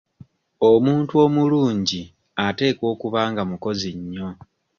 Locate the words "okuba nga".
2.93-3.43